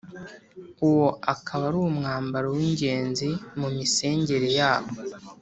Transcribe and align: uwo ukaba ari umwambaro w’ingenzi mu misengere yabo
uwo 0.87 1.07
ukaba 1.33 1.63
ari 1.69 1.77
umwambaro 1.87 2.47
w’ingenzi 2.57 3.29
mu 3.59 3.67
misengere 3.77 4.49
yabo 4.59 4.93